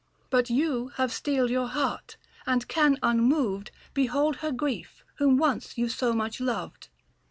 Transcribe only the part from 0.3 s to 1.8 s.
But you have steeled your